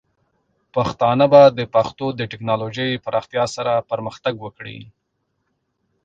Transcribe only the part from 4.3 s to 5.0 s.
وکړي.